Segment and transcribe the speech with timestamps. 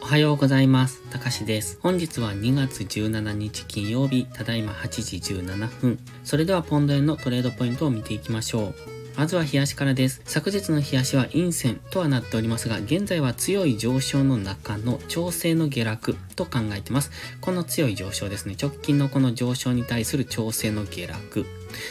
[0.00, 1.02] おはようございます。
[1.10, 1.78] たかしです。
[1.82, 4.88] 本日は2月17日金曜日、ただいま8
[5.20, 5.98] 時17分。
[6.24, 8.74] それではポンド円のトレードポイントを見ていきましょう。
[9.18, 10.20] まずは冷やしからです。
[10.24, 17.10] 昨日の冷やしは陰線とはなっておりますが、現在は強い上昇の中の調整の下落と考えてます。
[17.40, 18.56] この強い上昇ですね。
[18.60, 21.46] 直近のこの上昇に対する調整の下落。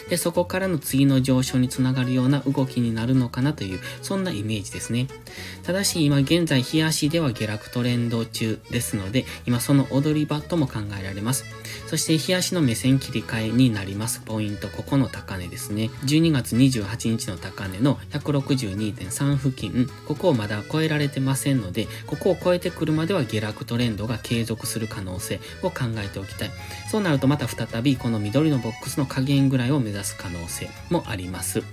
[0.09, 5.07] で、そこからの次の上昇につながるような動きになるのかなという、そんなイメージですね。
[5.63, 11.45] ただし、今現在、冷やしでは下落トレンド中ですので、今その踊り場とも考えられます。
[11.87, 14.21] そして、冷やしの目線切り替えになります。
[14.21, 15.89] ポイント、ここの高値ですね。
[16.05, 26.51] 12月28日の高値の162.3付近、ここをまだ超えられてませんので、ここを超えてくるまでは下落トレンドが継続する可能性を考えておきたい。
[26.89, 31.63] そうなるとまた再びこの緑のボックスの下限ぐらいを目指す可能性もあります。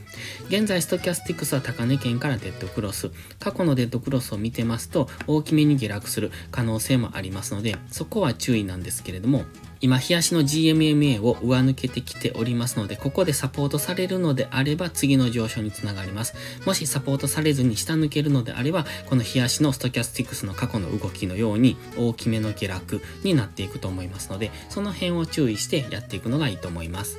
[0.48, 3.10] 現在、ストキャスティクスは高値圏からデッドクロス。
[3.38, 9.44] 過去のデッドクロスを見てますと、大きめに下落する可能性もありますので、そこは注意なんですけれども、
[9.80, 16.34] 今、冷やしの GMMA を上抜けてきておりますので、ここでサポートされるのであれば、次の上昇につながります。
[16.64, 27.18] もしサポートされずに下抜けるのであれば、この冷やしのストキャスティクスの過去の動きのように、大きめの下落になっていくと思いますので、その辺を注意してやっていくのがいいと思います。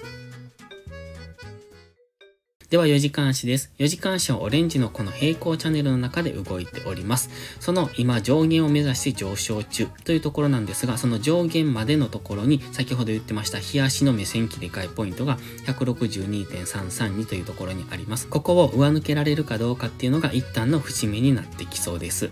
[2.75, 3.71] では4時間足です。
[3.77, 7.29] 4時間足はオレンジのこの平行チャンネルの中で動いております。
[7.61, 15.37] その今上限を目指して上昇中というところなんですが、その上限までのところに先ほど言ってました日足の目線切り替えポイントが
[15.67, 18.27] 162.332というところにあります。
[18.27, 22.29] ここを上抜けられるかどうかっていうのが一旦の節目になってきそうです。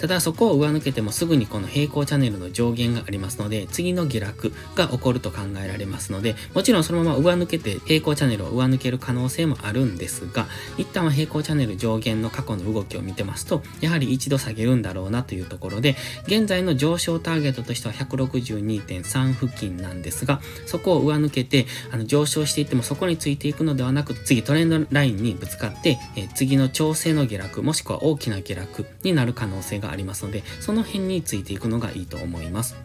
[0.00, 10.46] ただそこを上抜けてもすぐにこの平行チャンネルの上限がありますので、次の下落が起こると考えられますので、もちろんそのまま上抜けて平行チャンネルを上抜ける可能性もあるんですが、
[10.78, 32.76] 一旦は平行チャンネル上限の過去の動きを見てますと、やはり一度下げるんだろうなというところで、現在の上昇ターゲットとしては162.3付近なんですが、そこを上抜けて、あの上昇していってもそこについていくのではなく、次トレンドラインにぶつかって、え次の調整の下落、もしくは大きな下落になる可能性がありますので、その辺についていくのがいいと思います。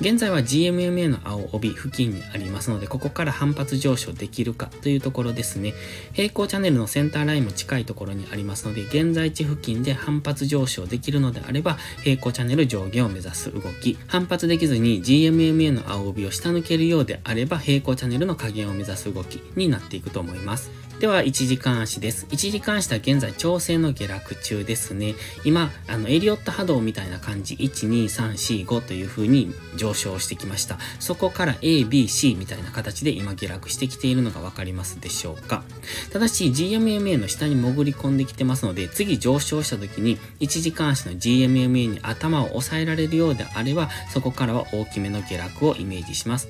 [0.00, 5.74] 現在は GMMA の青帯付近にありますので、ここから反発上昇できるかというところですね。
[6.12, 13.98] 平行チャンネルのセンターラインも近いところにありますので、現在地付近で反発上昇できるのであれば、平行チャンネル上下を目指す動き。
[14.06, 20.81] 反発できずに GMMA の青帯を下抜けるようであれば、平行チャンネルの下限を目指す動きになっていくと思います。
[21.00, 22.26] では、1時間足です。
[22.30, 25.16] 1時間足は現在調整の下落中ですね。
[25.44, 30.78] 今、あの、エリオット波動みたいな感じ、1、2、3、4、5という風に上昇してきました。
[31.00, 35.64] そこから A、B、C みたいな形で今下落してきているのがわかりますでしょうか？
[36.12, 46.48] ただし、GMMA の下に潜り込んできてますので、次上昇した時に、1時間足の GMMA に頭を押さえられるようであれば、そこからは大きめの下落をイメージします。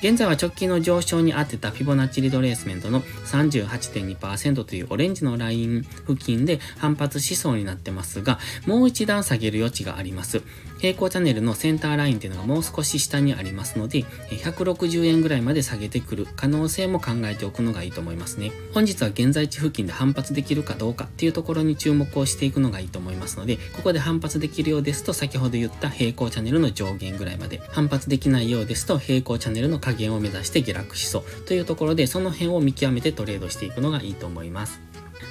[0.00, 10.42] 現在は直近の上昇に当てたフィボナッチリトレースメントの38.2%というオレンジのライン付近で反発しそうになってますが、もう一段下げる余地があります。
[10.84, 18.52] 平行チャンネルのセンターラインっていうのがもう少し下にありますので、160円ぐらいまで下げてくる可能性も考えておくのがいいと思いますね。
[18.74, 34.82] 本日は現在地付近で反発できるかどうかっていうところに注目をしていくのがいいと思いますので、ここで反発できるようですと先ほど言った平行チャンネルの上限ぐらいまで、反発できないようですと平行チャンネルの下限を目指して下落しそうというところで、その辺を見極めてトレードしていくのがいいと思います。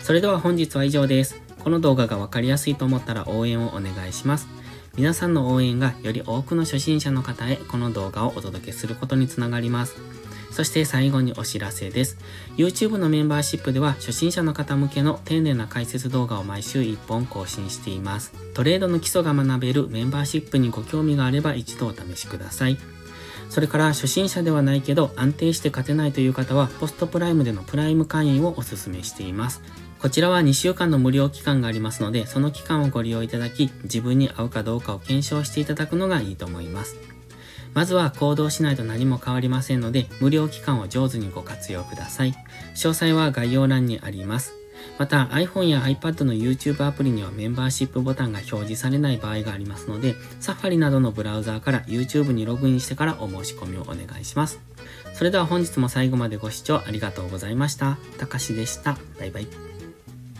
[0.01, 1.39] それでは本日は以上です。
[1.59, 4.47] この動画がわかりやすいと思ったら応援をお願いします。
[4.95, 9.95] 皆さんの応援がより多くの初心者の方へこの動画をお届けすることにつながります。
[10.51, 12.19] そして最後にお知らせです。
[12.57, 18.33] YouTube のメンバーシップでは初心者の方向けの丁寧な解説動画を毎週1本更新しています。
[18.53, 22.77] トレードの基礎が学べるメンバーシップにご興味があれば一度お試しください。
[23.49, 29.61] それから初心者ではないけど安定して勝てないという方はポストプライムでのプライム会員をお勧めしています。
[30.03, 36.97] こちらは2週間の無料期間がありますので、その期間をご利用いただき、自分に合うかどうかを検証していただくのがいいと思います。
[37.73, 42.33] まずは行動しないと何も変わりませんので、無料期間を上手にご活用ください。
[42.75, 44.51] 詳細は概要欄にあります。
[44.99, 54.59] また iPhone や iPad の YouTube アプリにはメンバーシップボタンが表示されない場合がありますので、Safari などのブラウザーから YouTube にログインしてからお申し込みをお願いします。
[55.13, 57.97] それでは本日も最後までご視聴ありがとうございました。
[58.17, 58.97] たかしでした。
[59.17, 59.72] バイバイ。